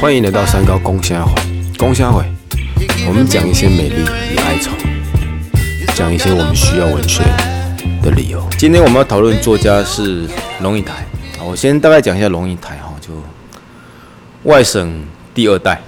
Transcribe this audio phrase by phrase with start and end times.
[0.00, 1.34] 欢迎来到三高公虾会，
[1.76, 2.24] 公虾会，
[3.06, 4.02] 我们讲一些美丽
[4.32, 4.70] 与哀愁，
[5.94, 7.22] 讲一些我们需要文学
[8.02, 8.42] 的理由。
[8.56, 10.26] 今天我们要讨论作家是
[10.62, 11.04] 龙应台，
[11.44, 13.12] 我先大概讲一下龙应台哈，就
[14.44, 15.04] 外省
[15.34, 15.82] 第二代，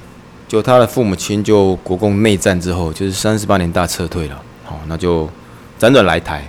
[0.47, 5.27] 就他的父母亲就国共内战之后，就是三十八年大撤退了，好，那就
[5.81, 6.47] 辗转来台，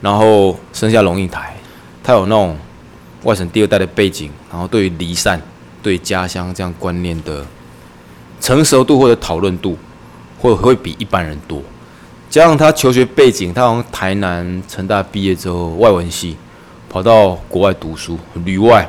[0.00, 1.54] 然后生下龙应台，
[2.02, 2.56] 他有那种。
[3.24, 5.40] 外省第二代的背景，然后对于离散、
[5.80, 7.46] 对家乡这样观念的
[8.40, 9.78] 成熟度或者讨论度，
[10.40, 11.62] 会会比一般人多。
[12.28, 16.36] 加上他求学背景，他从台南成大毕业之后，外文系
[16.88, 18.88] 跑到国外读书，旅外，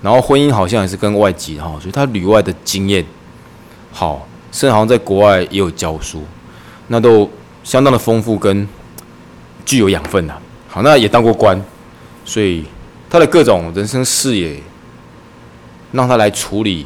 [0.00, 3.04] 然后婚姻好像也是跟外籍哈，所以他旅外的经验
[3.92, 6.22] 好，甚至好像在国外也有教书，
[6.86, 7.28] 那都
[7.62, 8.66] 相当的丰富跟
[9.66, 10.34] 具有养分呐。
[10.68, 11.62] 好，那也当过官，
[12.24, 12.64] 所以。
[13.16, 14.60] 他的各种人生视野，
[15.92, 16.84] 让他来处理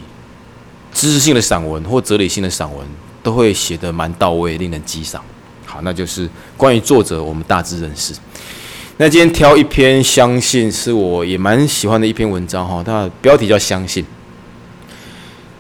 [0.95, 2.87] 知识性的散文或哲理性的散文，
[3.21, 5.21] 都会写得蛮到位，令人激赏。
[5.67, 8.15] 好，那就是关于作者，我们大致认识。
[8.97, 12.81] 那今天挑一篇，相信是我也蛮喜欢的一篇文章哈。
[12.81, 14.05] 它的标题叫《相信》，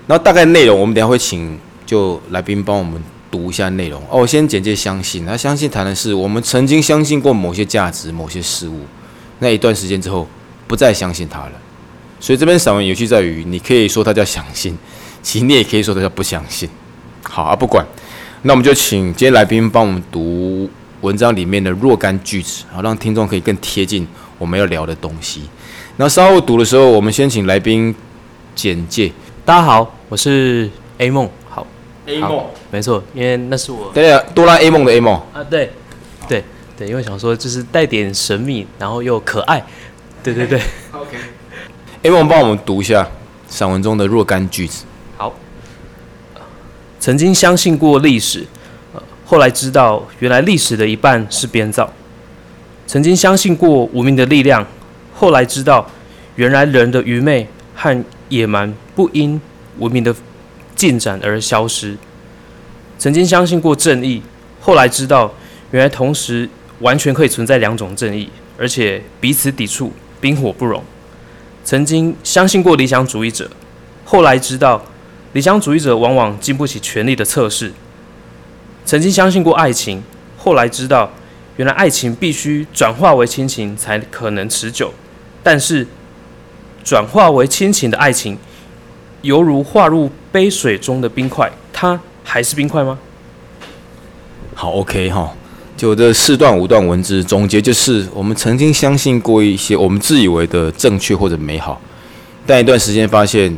[0.06, 4.00] 然后大概内容，我们等下会请就来宾帮我们读一下内容。
[4.08, 5.22] 哦，我先简介《相信》。
[5.24, 8.82] 那《相信》谈的是我们曾经相信过某些价值、某些事物，
[9.40, 10.28] 那一段时间之后。
[10.70, 11.52] 不再相信他了，
[12.20, 14.78] 所以这边散文有趣在于，你可以说他叫相信，
[15.20, 16.70] 其实你也可以说他叫不相信。
[17.24, 17.84] 好啊，不管，
[18.42, 24.06] 那我们就请今天来宾帮我们读文章里面的若干句子，好让听众可以更贴近
[24.38, 25.42] 我们要聊的东西。
[25.96, 27.92] 那稍后读的时候，我们先请来宾
[28.54, 29.10] 简介。
[29.44, 31.28] 大家好，我是 A 梦。
[31.48, 31.66] 好
[32.06, 33.90] ，A 梦，没错，因为那是我。
[33.92, 35.72] 对啊，哆啦 A 梦的 A 梦啊，对，
[36.28, 36.44] 对
[36.78, 39.60] 对，因为想说就是带点神秘，然后又可爱。
[40.22, 40.60] 对对对
[40.92, 41.16] ，OK。
[42.02, 43.08] 哎，我们帮我们读一下
[43.48, 44.84] 散文中的若干句子。
[45.16, 45.34] 好，
[46.98, 48.46] 曾经相信过历史，
[48.92, 51.90] 呃，后来知道原来历史的一半是编造。
[52.86, 54.66] 曾经相信过无名的力量，
[55.14, 55.88] 后来知道
[56.36, 59.40] 原来人的愚昧和野蛮不因
[59.78, 60.14] 文明的
[60.74, 61.96] 进展而消失。
[62.98, 64.22] 曾经相信过正义，
[64.60, 65.32] 后来知道
[65.70, 66.48] 原来同时
[66.80, 68.28] 完全可以存在两种正义，
[68.58, 69.92] 而且彼此抵触。
[70.20, 70.82] 冰火不容。
[71.64, 73.50] 曾经相信过理想主义者，
[74.04, 74.82] 后来知道
[75.32, 77.72] 理想主义者往往经不起权力的测试。
[78.84, 80.02] 曾经相信过爱情，
[80.36, 81.10] 后来知道
[81.56, 84.92] 原来爱情必须转化为亲情才可能持久。
[85.42, 85.86] 但是
[86.82, 88.36] 转化为亲情的爱情，
[89.22, 92.98] 犹如化入杯水中的冰块，它还是冰块吗？
[94.54, 95.32] 好，OK 哈。
[95.80, 101.80] 就这四段五段文字总结，就是我们曾经相信过一些我们自以为的正确或者美好，
[102.46, 103.50] 但一段时间发现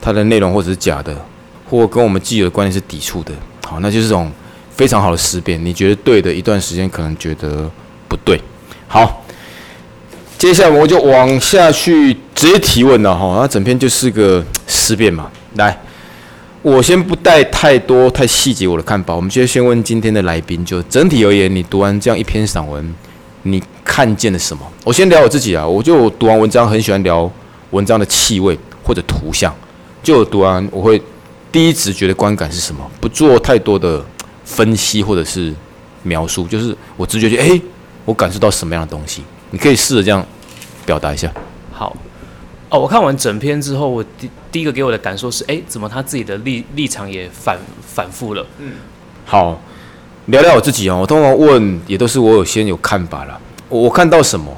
[0.00, 1.12] 它的内容或者是假的，
[1.68, 3.32] 或跟我们既有的观念是抵触的。
[3.66, 4.30] 好，那就是这种
[4.76, 5.60] 非常好的思辨。
[5.64, 7.68] 你觉得对的，一段时间可能觉得
[8.06, 8.40] 不对。
[8.86, 9.24] 好，
[10.38, 13.36] 接下来我就往下去直接提问了哈。
[13.40, 15.76] 那整篇就是个思辨嘛，来。
[16.60, 20.64] 我先不带太多太细节我的看法，我们接先问今天的来宾。
[20.64, 22.94] 就整体而言，你读完这样一篇散文，
[23.44, 24.66] 你看见了什么？
[24.84, 27.30] 我先聊我自己啊，我就读完文章很喜欢聊
[27.70, 29.54] 文章的气味或者图像。
[30.02, 31.00] 就读完我会
[31.52, 32.84] 第一直觉的观感是什么？
[33.00, 34.04] 不做太多的
[34.44, 35.54] 分析或者是
[36.02, 37.60] 描述，就是我直觉觉得，哎，
[38.04, 39.22] 我感受到什么样的东西？
[39.50, 40.26] 你可以试着这样
[40.84, 41.32] 表达一下。
[41.72, 41.96] 好。
[42.70, 48.46] 哦，我看完整篇之后，我第第一个给我的感受是，哎，怎么他自己的立立场也反反复了？
[48.58, 48.72] 嗯，
[49.24, 49.58] 好，
[50.26, 50.98] 聊聊我自己哦。
[51.00, 53.40] 我通常问也都是我有先有看法了。
[53.68, 54.54] 我看到什么？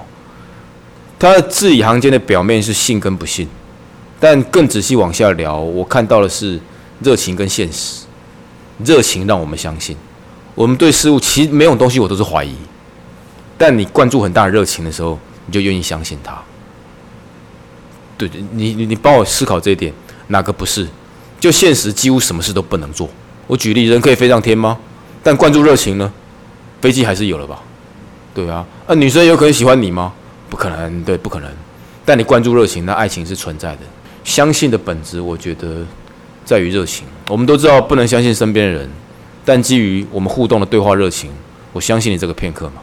[1.19, 3.47] 他的字里行间的表面是信跟不信，
[4.19, 6.59] 但更仔细往下聊，我看到的是
[7.01, 8.05] 热情跟现实。
[8.85, 9.97] 热情让我们相信，
[10.55, 12.55] 我们对事物其实每种东西我都是怀疑，
[13.59, 16.43] 但你灌注很大的热情的时候，你就愿意相信它。
[18.29, 19.91] 对，你你你帮我思考这一点，
[20.27, 20.87] 哪个不是？
[21.39, 23.09] 就现实几乎什么事都不能做。
[23.47, 24.79] 我举例，人可以飞上天吗？
[25.23, 26.13] 但灌注热情呢？
[26.83, 27.63] 飞机还是有了吧？
[28.35, 30.13] 对啊，那女生有可能喜欢你吗？
[30.51, 31.51] 不可能，对，不可能。
[32.05, 33.81] 但你灌注热情，那爱情是存在的。
[34.23, 35.85] 相信的本质，我觉得
[36.45, 37.07] 在于热情。
[37.27, 38.91] 我们都知道不能相信身边的人，
[39.45, 41.31] 但基于我们互动的对话热情，
[41.73, 42.83] 我相信你这个片刻嘛。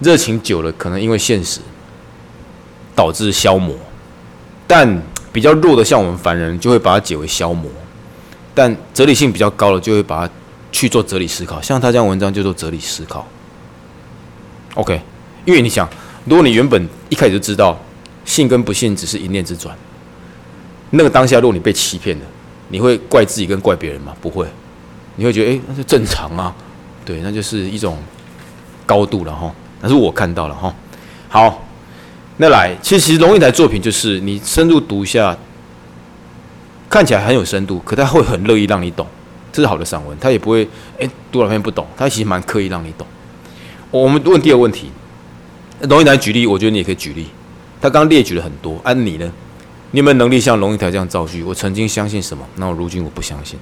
[0.00, 1.60] 热情久了，可能因为现实
[2.94, 3.76] 导致消磨。
[4.76, 5.00] 但
[5.32, 7.70] 比较弱的，像我们凡人，就会把它解为消磨；
[8.52, 10.34] 但哲理性比较高的，就会把它
[10.72, 11.62] 去做哲理思考。
[11.62, 13.24] 像他这样文章就做哲理思考。
[14.74, 15.00] OK，
[15.44, 15.88] 因为你想，
[16.24, 17.78] 如果你原本一开始就知道
[18.24, 19.78] 信跟不信只是一念之转，
[20.90, 22.24] 那个当下，如果你被欺骗了，
[22.70, 24.12] 你会怪自己跟怪别人吗？
[24.20, 24.44] 不会，
[25.14, 26.52] 你会觉得诶，那是正常啊，
[27.04, 27.96] 对，那就是一种
[28.84, 29.54] 高度了哈。
[29.80, 30.74] 那是我看到了哈。
[31.28, 31.64] 好，
[32.36, 35.36] 那来，其实龙应台作品就是你深入读一下，
[36.90, 39.06] 看起来很有深度，可他会很乐意让你懂，
[39.52, 43.06] 这是好的散文，他也不会诶，读了篇不懂，他其实蛮刻意让你懂。
[43.90, 44.90] 我们问第二个问题，
[45.82, 47.28] 龙应台举例，我觉得你也可以举例。
[47.80, 49.30] 他刚列举了很多，按你呢？
[49.92, 51.44] 你有没有能力像龙应台这样造句？
[51.44, 53.56] 我曾经相信什么，那我如今我不相信。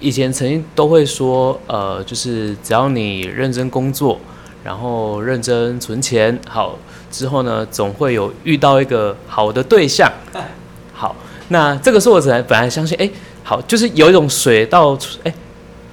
[0.00, 4.18] 以前曾经都会说，呃，就是只要你认真工作，
[4.68, 6.78] 然后认真存钱，好
[7.10, 10.12] 之后呢，总会有遇到一个好的对象。
[10.92, 11.16] 好，
[11.48, 13.10] 那这个时候我本来本来相信，哎，
[13.42, 14.94] 好，就是有一种水到
[15.24, 15.32] 哎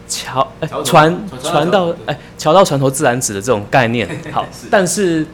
[0.10, 4.06] 桥哎船船到哎桥到船头自然直的这种概念。
[4.34, 5.26] 好，但是。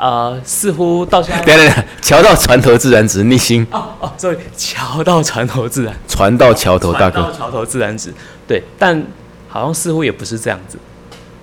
[0.00, 3.66] 呃，似乎到现在， 等等，桥到船头自然直，逆心。
[3.72, 8.14] 哦哦，所以桥到船头自然，船到桥头，大哥，到桥头自然直。
[8.46, 9.04] 对，但
[9.48, 10.78] 好像似乎也不是这样子。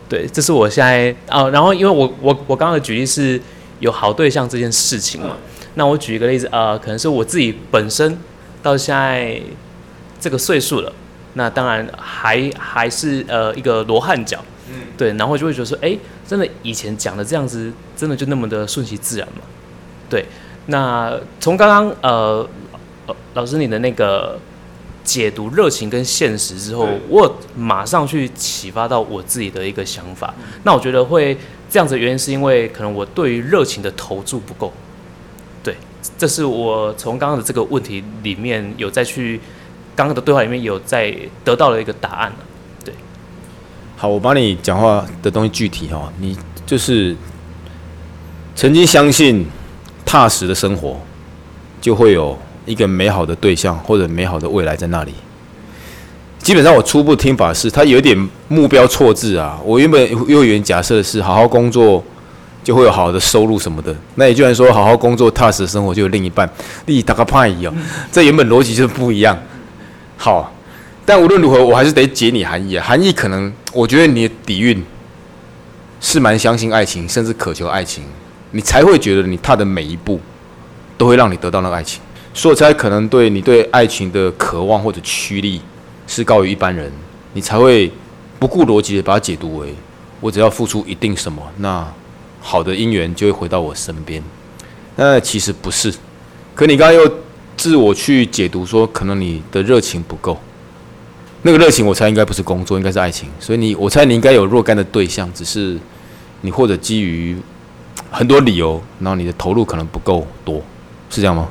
[0.08, 3.42] 对，这是我现在啊，然后因为我我我刚刚的举例是
[3.80, 5.36] 有好对象这件事情嘛，
[5.74, 8.18] 那我举一个例子，呃，可能是我自己本身
[8.62, 9.42] 到现在
[10.20, 10.94] 这个岁数了，
[11.34, 14.44] 那当然还还是呃一个罗汉脚。
[14.68, 15.96] 嗯，对，然后就会觉得说，哎，
[16.28, 19.42] 真的以前讲的这样子，真的就那么的顺其自然嘛？
[20.10, 20.26] 对，
[20.68, 22.48] 那从刚刚呃
[23.36, 24.40] 老师你的那个
[25.06, 30.34] 解读热情跟现实之后，我马上去启发到我自己的一个想法。
[30.64, 31.38] 那我觉得会
[31.70, 34.74] 这样子的原因，是因为可能我对于热情的投注不够。
[35.64, 35.78] 对，
[36.18, 39.40] 这是我从刚刚的这个问题里面有再去
[39.96, 42.34] 刚刚的对话里面有在得到了一个答案
[42.84, 42.94] 对。
[43.96, 47.16] 好，我把你讲话的东西具体哈，你就是
[48.56, 49.46] 曾经相信
[50.04, 51.00] 踏实的生活
[51.80, 55.14] 就会有一个美好的对象或者美好的未来在那里。
[56.40, 58.16] 基本上我初步听法是，他有点
[58.48, 59.60] 目标错字啊。
[59.64, 62.04] 我原本幼儿园假设是好好工作
[62.64, 66.50] 就会有好的收入什么的，那也就然说好好工作踏实的生活就有另一半，
[66.86, 67.74] 你打个派一样，
[68.12, 69.38] 这原本逻辑就是不一样。
[70.18, 70.52] 好。
[71.08, 72.84] 但无论如何，我还是得解你含义啊。
[72.84, 74.84] 含义可能，我觉得你的底蕴
[76.02, 78.04] 是蛮相信爱情，甚至渴求爱情，
[78.50, 80.20] 你才会觉得你踏的每一步
[80.98, 82.02] 都会让你得到那个爱情，
[82.36, 85.62] 所以才可能对你对爱情的渴望或者驱力
[86.06, 86.92] 是高于一般人，
[87.32, 87.90] 你才会
[88.38, 89.74] 不顾逻辑的把它解读为
[90.20, 91.88] 我只要付出一定什么，那
[92.42, 94.22] 好的姻缘就会回到我身边。
[94.98, 95.94] 那其实不是，
[96.54, 97.10] 可你刚刚又
[97.56, 100.38] 自我去解读说，可能你的热情不够。
[101.42, 103.30] 那个热情，我猜应该不是工作，应该是爱情。
[103.40, 105.78] 所以你，我猜你应该有若干的对象，只是
[106.42, 107.38] 你或者基于
[108.12, 110.62] 很多理由，然后你的投入可能不够多，
[111.10, 111.48] 是这样吗？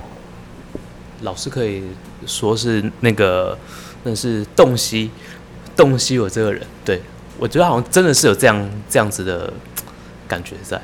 [1.24, 1.82] 老师可以
[2.26, 3.58] 说是那个，
[4.04, 5.10] 那是洞悉，
[5.74, 6.62] 洞悉我这个人。
[6.84, 7.02] 对
[7.38, 9.52] 我觉得好像真的是有这样这样子的
[10.28, 10.80] 感觉在。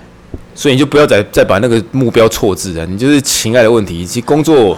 [0.55, 4.77] 所以你就不要再再把那个目标错字了，你就是情爱的问题，其实工作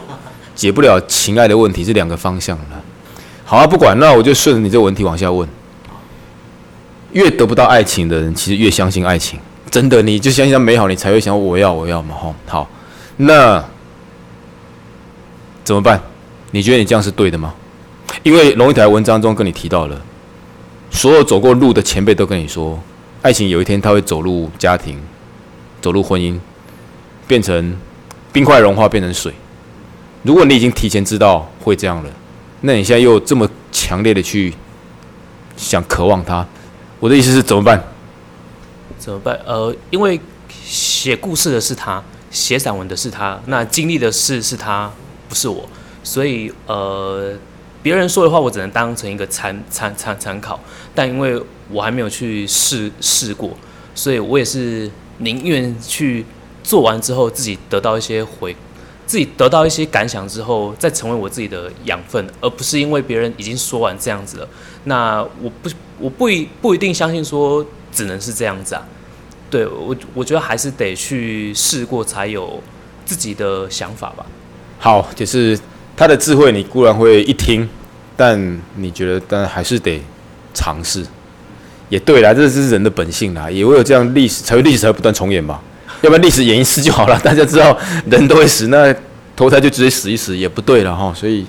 [0.55, 2.83] 解不了情爱的问题，是两个方向了。
[3.45, 5.49] 好啊，不管，那我就顺着你这个问题往下问。
[7.13, 9.39] 越得不到爱情的人，其实越相信爱情。
[9.71, 12.35] 真的，你就相信它美好，你才会想我要我要嘛吼。
[12.47, 12.71] 好，
[13.19, 13.63] 那
[15.65, 16.01] 怎么办？
[16.51, 17.55] 你觉得你这样是对的吗？
[18.23, 20.01] 因为龙一台文章中跟你提到了，
[20.91, 22.79] 所有走过路的前辈都跟你说，
[23.23, 25.01] 爱情有一天他会走入家庭，
[25.81, 26.39] 走入婚姻，
[27.27, 27.77] 变成
[28.33, 29.33] 冰块融化变成水。
[30.23, 32.11] 如果你已经提前知道会这样了。
[32.65, 34.55] 那你现在又这么强烈的去
[35.57, 36.47] 想渴望他，
[37.01, 37.83] 我的意思是怎么办？
[38.99, 39.37] 怎么办？
[39.45, 40.21] 呃，因为
[40.63, 44.89] 写故事的是他，写散文的是他，那经历的事是他，
[45.33, 45.67] 不是我，
[46.05, 47.33] 所以呃，
[47.83, 50.61] 别人说的话我只能当成一个参参参参考，
[50.95, 53.57] 但因为我还没有去试试过，
[53.95, 56.27] 所以我也是宁愿去
[56.63, 58.55] 做完之后自己得到一些回。
[59.07, 64.49] 自己得到一些感想之后，再成为我自己的养分，而不是因为别人已经说完这样子了。
[64.85, 68.87] 那我不，我不一不一定相信说只能是这样子啊。
[69.51, 72.63] 对我，我觉得还是得去试过才有
[73.07, 74.25] 自己的想法吧。
[74.85, 75.57] 好，就是
[75.97, 77.69] 他的智慧，你固然会一听，
[78.17, 80.03] 但你觉得，但还是得
[80.53, 81.07] 尝试。
[81.89, 85.61] 也对啦，这是人的本性啦，也会有这样，历史才会历史才会不断重演嘛。
[86.01, 87.79] 要不然历史演一次就好了，大家知道
[88.11, 88.93] 人都会死，那
[89.37, 91.15] 投胎就直接死一死也不对了哈。
[91.15, 91.47] 所以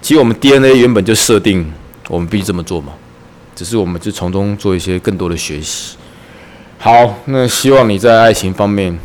[0.00, 1.68] 其实我们 DNA 原本就设定
[2.06, 2.92] 我们必须这么做嘛，
[3.56, 5.96] 只是我们就从中做一些更多的学习。
[6.78, 8.96] 好，那希望你在爱情方面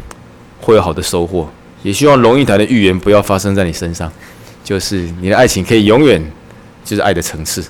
[0.60, 1.50] 会有好的收获，
[1.84, 4.12] 也希望龙应台的预言不要发生在你身上。
[4.64, 6.24] 就是你的爱情可以永远
[6.86, 7.66] 就是爱的层次，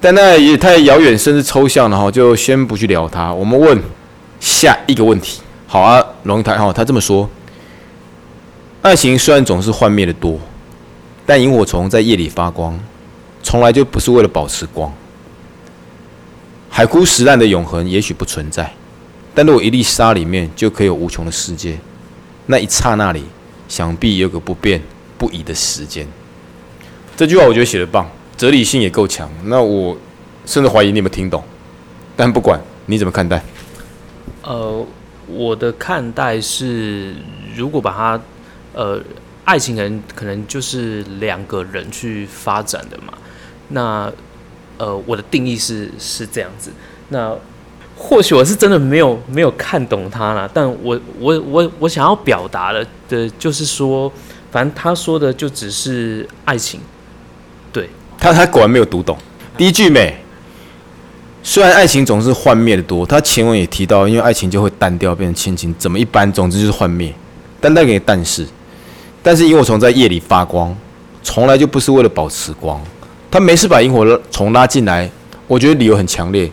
[0.00, 3.32] 但那也太遥远甚至抽象了哈，就先不去聊它。
[3.32, 3.78] 我们问
[4.40, 7.28] 下一个问题，好啊，龙应台哈，他这么说：
[8.80, 10.40] 爱情虽然总是幻灭的多，
[11.26, 12.76] 但萤火虫在夜里发光，
[13.42, 14.90] 从来就不是为了保持光。
[16.70, 18.72] 海枯石烂的永恒也许不存在，
[19.34, 21.78] 但如果一粒沙里面就可以有无穷的世界，
[22.50, 23.24] 那一刹那里，
[23.68, 24.82] 想必有个不变
[25.18, 26.06] 不移的时间。
[27.14, 29.30] 这句话我觉得写的棒，哲理性也够强。
[29.44, 29.94] 那我
[30.46, 31.44] 甚至怀疑你有没有听懂，
[32.16, 33.42] 但不管你怎么看待。
[34.42, 34.86] 呃，
[35.26, 37.14] 我的看待是，
[37.54, 38.20] 如果把它，
[38.72, 39.02] 呃，
[39.44, 43.12] 爱情可能可能就是两个人去发展的嘛。
[43.68, 44.10] 那，
[44.78, 46.72] 呃，我的定义是是这样子。
[47.10, 47.36] 那
[48.00, 54.10] 或许我是真的没有没有看懂他了，但我我我我想要表达的的就是说，
[54.52, 56.80] 反正他说的就只是爱情。
[57.72, 59.18] 对他，他果然没有读懂
[59.56, 60.16] 第一句美。
[61.42, 66.30] 虽然爱情总是幻灭的多，他前文也提到，因为爱情就会淡掉，变成亲情，怎么一般？
[66.32, 67.12] 总之就是幻灭。
[67.60, 68.46] 但带给但是，
[69.22, 70.76] 但是萤火虫在夜里发光，
[71.22, 72.80] 从来就不是为了保持光。
[73.30, 75.10] 他没事把萤火虫拉进来，
[75.46, 76.50] 我觉得理由很强烈。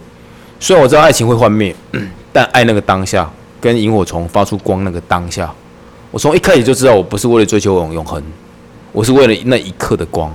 [0.66, 1.76] 虽然我知道爱情会幻灭，
[2.34, 3.32] 但爱那个当下，
[3.62, 5.54] 跟萤火虫发出光那个当下，
[6.10, 8.20] 我从一开始就知道，我不是为了追求永永恒，
[8.92, 10.28] 我是为了那一刻的光。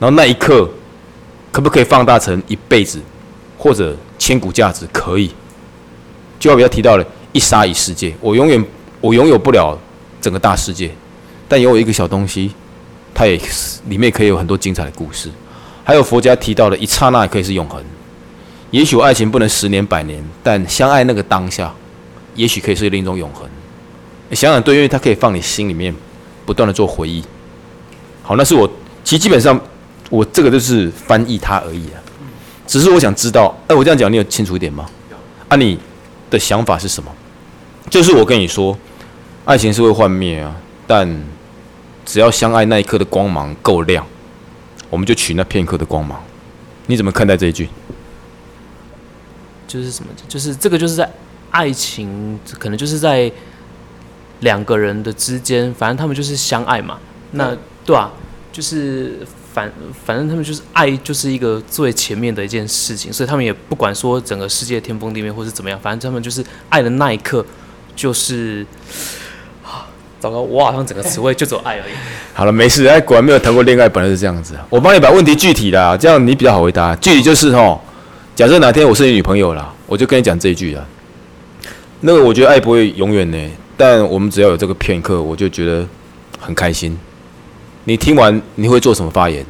[0.00, 0.66] 然后那一刻，
[1.50, 2.98] 可不可以放大成一辈子？
[3.58, 5.30] 或者千古价值可以，
[6.40, 8.64] 就好比他提到了一沙一世界，我永远
[9.02, 9.78] 我拥有不了
[10.18, 10.90] 整个大世界，
[11.46, 12.52] 但有一个小东西，
[13.12, 13.38] 它也
[13.88, 15.28] 里面可以有很多精彩的故事。
[15.84, 17.84] 还有佛家提到的一刹那可以是永恒。
[18.72, 21.72] 也许爱情不能十年百年，但相爱那个当下，
[22.34, 23.46] 也许可以是另一种永恒。
[24.30, 25.94] 你想想对，因为它可以放你心里面，
[26.46, 27.22] 不断的做回忆。
[28.22, 28.66] 好，那是我
[29.04, 29.60] 其实基本上
[30.08, 32.00] 我这个就是翻译它而已啊。
[32.66, 34.86] 只是我想知道，哎，我这样讲你有清楚一点吗？
[35.48, 35.78] 啊，你
[36.30, 37.12] 的想法是什么？
[37.90, 38.74] 就是我跟你说，
[39.44, 41.22] 爱情是会幻灭啊，但
[42.06, 44.06] 只要相爱那一刻的光芒够亮，
[44.88, 46.18] 我们就取那片刻的光芒。
[46.86, 47.68] 你怎么看待这一句？
[49.72, 50.10] 就是什么？
[50.28, 51.08] 就是这个，就是在
[51.50, 53.30] 爱情，可能就是在
[54.40, 56.98] 两个人的之间，反正他们就是相爱嘛。
[57.32, 58.10] 那对啊，
[58.52, 59.18] 就是。
[59.54, 59.70] 反
[60.06, 67.44] 反正他们就是爱，就是一个最前面的一件事情，所以他们也不管说整个世界天崩地灭或是怎么样，反正他们就是爱的那一刻，
[67.94, 68.66] 就是
[69.62, 69.84] 啊，
[70.18, 71.92] 糟糕，我好像整个词汇就走爱而已。
[72.32, 74.54] 好了，没事，哎，果然没有谈过恋爱，本来是这样子。
[74.70, 76.96] 我帮你把问题具体的，这样你比较好回答。
[76.96, 77.78] 具体就是哦，
[78.34, 80.86] 假设哪天我是你女朋友了，我就跟你讲这一句了。
[82.00, 83.38] 那个我觉得爱不会永远呢，
[83.76, 85.86] 但我们只要有这个片刻，我就觉得
[86.40, 86.98] 很开心。
[87.84, 89.44] 你听完你会做什么发言？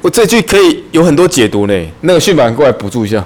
[0.00, 1.86] 我这句可以有很多解读呢。
[2.00, 3.22] 那个训板过来补助一下。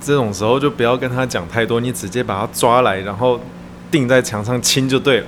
[0.00, 3.38] 这种时候就不要跟他讲太多，你直接把他抓来，然后
[3.90, 5.26] 钉在墙上亲就对了。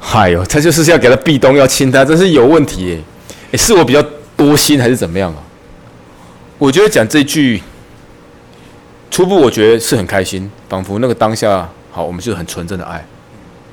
[0.00, 3.02] 嗨呦，他就是要给他壁咚，要亲他，真是有问题耶！
[3.52, 4.02] 哎，是我比较
[4.36, 5.42] 多心还是怎么样啊？
[6.58, 7.62] 我觉得讲这句，
[9.10, 13.04] 初步我觉得是很开心，仿佛那个当下，好，我们是很纯真的爱。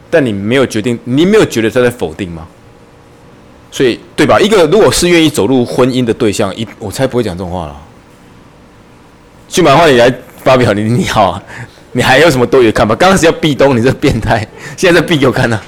[0.09, 2.45] 但你没有决定，你没有觉得他在否定吗？
[3.71, 4.39] 所以，对吧？
[4.39, 7.81] 一个如果是愿意走入婚姻的对象，一我才不会讲这种话了。
[9.47, 10.13] 去买话你来
[10.43, 11.41] 发表，你你好，
[11.93, 12.93] 你还有什么多余的看法？
[12.95, 14.47] 刚开始要壁咚，你这变态，
[14.77, 15.59] 现在在壁给我看呢。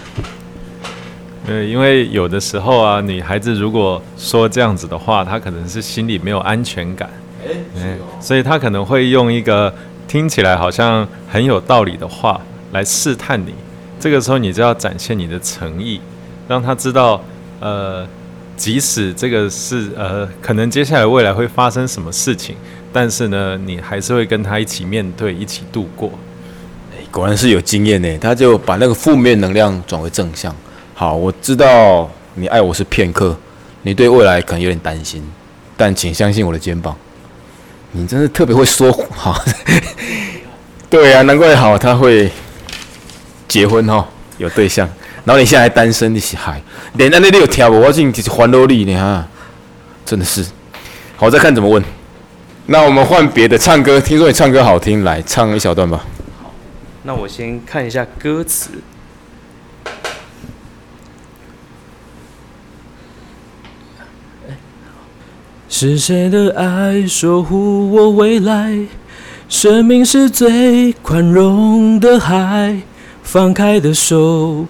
[1.48, 7.08] 呃，因为有的时候啊，女孩子如果说这样子的话，她可能是心里没有安全感，
[7.78, 9.74] 哎，所以她可能会用一个
[10.08, 13.54] 听起来好像很有道理的话来试探你。
[14.00, 16.02] 这个时候，你就要展现你的诚意，
[16.48, 17.24] 让她知道，
[17.60, 18.08] 呃，
[18.58, 22.56] 即使这个是呃，可能接下来未来会发生什么事情，
[22.92, 26.12] 但是呢，你还是会跟她一起面对，一起度过。
[27.12, 30.54] 果然是有经验呢，他就把那个负面能量转为正向。
[30.98, 33.38] 好，我知道你爱我是片刻，
[33.82, 35.22] 你对未来可能有点担心，
[35.76, 36.96] 但请相信我的肩膀。
[37.92, 39.38] 你真是特别会说话，
[40.90, 42.32] 对呀，难怪好他会。
[43.48, 44.06] 结婚哈，
[44.38, 44.90] 有对象，
[45.24, 46.60] 然后你现在还单身，你是嗨，
[46.94, 49.26] 连那那里有条，我进就是欢乐力呢哈，
[50.04, 50.44] 真的是。
[51.16, 51.82] 好，再看怎么问。
[52.66, 56.04] 那我们换别的唱歌，听说你唱歌好听，来唱一小段吧。
[56.42, 56.52] 好，
[57.04, 58.72] 那我先看一下歌词。
[65.78, 68.80] 是谁的爱守护我未来？
[69.50, 72.78] 生命是最宽容的海。
[73.22, 74.68] 放开的手，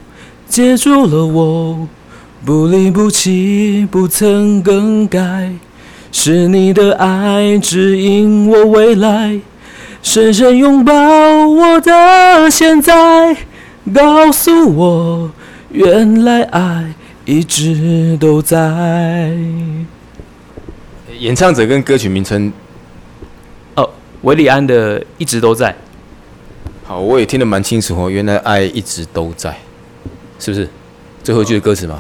[0.47, 1.87] 接住了我，
[2.43, 5.53] 不离不弃，不曾更改，
[6.11, 9.39] 是你的爱指引我未来，
[10.01, 10.91] 深深拥抱
[11.47, 13.37] 我的现在，
[13.93, 15.29] 告诉我，
[15.69, 16.95] 原来爱
[17.25, 19.31] 一直都在。
[21.19, 22.51] 演唱者跟歌曲名称，
[23.75, 23.89] 哦，
[24.21, 25.75] 韦礼安的一直都在。
[26.83, 28.09] 好，我也听得蛮清楚哦。
[28.09, 29.57] 原来爱一直都在，
[30.39, 30.67] 是不是？
[31.23, 31.99] 最后一句的歌词嘛。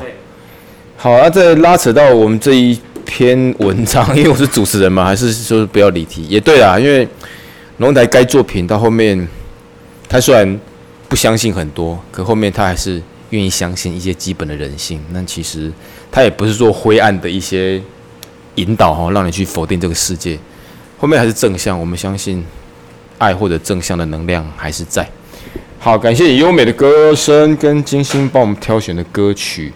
[0.97, 6.23] 好，那再拉扯到我们这一篇文章， 因为我是主持人嘛，还是说不要离题？
[6.27, 7.07] 也对啦，因为
[7.77, 9.27] 龙台该作品到后面，
[10.07, 10.59] 他虽然
[11.09, 15.01] 不相信很多，可后面他还是愿意相信一些基本的人性。
[15.11, 15.71] 那其实
[16.11, 17.81] 他也不是做灰暗的一些
[18.55, 20.37] 引导哈，让你去否定这个世界。
[20.97, 22.45] 后面还是正向，我们相信。
[23.17, 25.09] 爱或者正向的能量还是在。
[25.79, 29.71] 好，感谢你优美的歌声跟精心帮我们挑选的歌曲。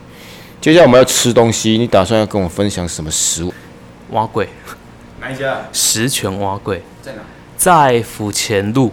[0.60, 3.54] 接下来我们要吃东西，你打算要跟我分享什么食物？
[4.10, 4.50] 蛙桂。
[5.22, 5.62] 哪一家？
[5.72, 6.84] 十全蛙桂。
[7.02, 7.20] 在哪？
[7.56, 8.92] 在府前路，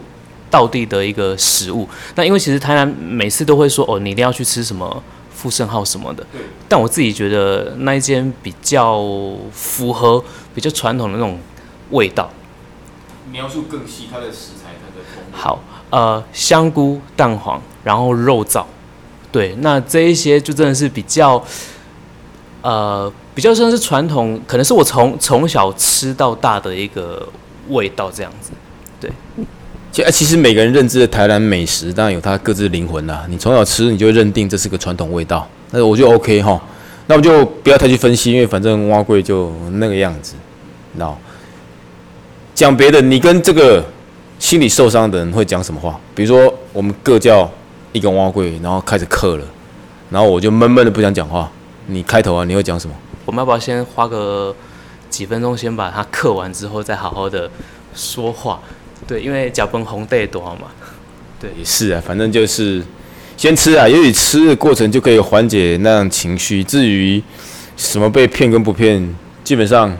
[0.48, 1.88] 道地的一个食物。
[2.14, 5.02] 那因为其实台南每次都会说哦，你一定要去吃什么
[5.36, 6.26] 富盛号什么的。
[6.66, 9.00] 但我自己觉得那一间比较
[9.52, 10.24] 符合
[10.54, 11.38] 比较传统的那种
[11.90, 12.30] 味道。
[13.30, 18.64] 描述更细，它的食材，它的好，呃，香菇、蛋黄，然后肉燥，
[19.30, 21.42] 对，那这一些就真的是比较，
[22.62, 27.28] 呃，比较像是传统，可能是我从从小吃到大的一个
[27.68, 28.52] 味道这样子，
[29.00, 29.10] 对。
[29.96, 33.24] 其其实每个人认知的台南美食，当然有它各自的灵魂啦。
[33.30, 36.60] 你从小吃，你就认定这是个传统味道，那我就 OK 哈。
[37.06, 40.34] 那我就不要太去分析，因为反正蛙贵就那个样子，
[40.96, 41.10] 那。
[42.54, 43.82] 讲别的，你跟这个
[44.38, 45.98] 心理受伤的人会讲什么话？
[46.14, 47.50] 比如说，我们各叫
[47.92, 49.44] 一根蛙柜，然后开始刻了，
[50.10, 51.50] 然后我就闷闷的不想讲话。
[51.86, 52.94] 你开头啊，你会讲什么？
[53.24, 54.54] 我们要不要先花个
[55.08, 57.48] 几分钟，先把它刻完之后，再好好的
[57.94, 58.60] 说话？
[59.06, 60.68] 对，因为脚崩红带多嘛。
[61.40, 62.82] 对，也是啊，反正就是
[63.36, 66.62] 先吃啊，也许吃的过程就可以缓解那样情绪。
[66.62, 67.22] 至于
[67.76, 69.96] 什么被骗跟不骗，基本上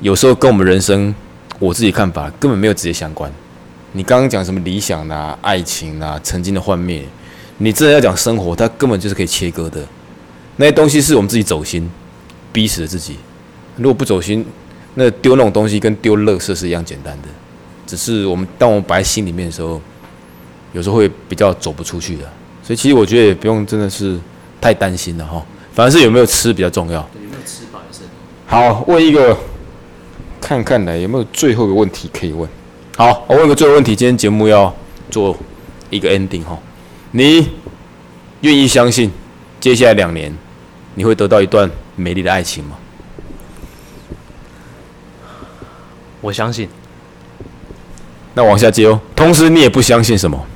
[0.00, 1.14] 有时候跟我们人生。
[1.58, 3.30] 我自己看法根本没有直接相关。
[3.92, 7.04] 你刚刚讲什么理想啊、爱情啊、曾经的幻灭，
[7.58, 9.86] 你真的要讲生活，它根本就是可以切割的。
[10.56, 11.86] 那些东西是我们自己走心，
[12.50, 13.16] 逼死了自己。
[13.76, 14.42] 如果不走心，
[14.94, 17.28] 那丢那种东西跟丢垃圾是一样简单的。
[17.90, 19.80] 只是我们当我们摆在心里面的时候，
[20.72, 22.22] 有时候会比较走不出去的。
[22.62, 24.16] 所以其实我觉得也不用真的是
[24.60, 25.44] 太担心了哈。
[25.72, 27.00] 反而是有没有吃比较重要。
[27.14, 28.04] 有没有吃是。
[28.46, 29.36] 好，问一个。
[30.40, 32.48] 看看来有没有最后一个问题可以问？
[32.96, 33.94] 好，我问个最后问题。
[33.94, 34.74] 今天节目要
[35.10, 35.36] 做
[35.90, 36.58] 一个 ending 哈，
[37.10, 37.46] 你
[38.40, 39.10] 愿意相信
[39.60, 40.34] 接下来两年
[40.94, 42.76] 你会得到一段美丽的爱情吗？
[46.20, 46.68] 我相信。
[48.34, 49.00] 那往下接哦。
[49.14, 50.46] 同时你也不相信什么？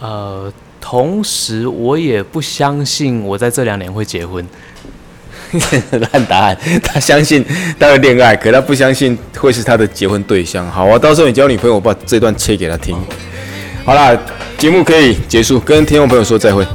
[0.00, 4.46] 呃，同时我也不相信我在这两年会结婚。
[6.12, 7.44] 烂答案，他相信
[7.78, 10.68] 他会恋爱，可他不相信会是他的结婚对象。
[10.68, 12.96] 好啊，到时候你交女朋友，我把这段切给他听。
[13.84, 14.18] 好啦，
[14.58, 16.66] 节目可以结束，跟听众朋友说再会，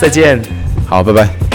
[0.00, 0.40] 再见，
[0.86, 1.47] 好，拜拜。